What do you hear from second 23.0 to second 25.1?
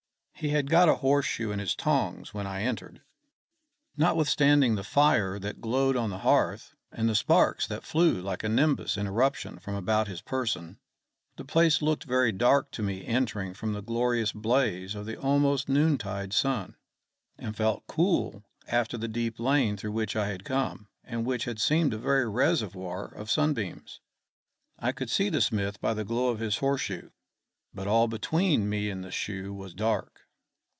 of sunbeams. I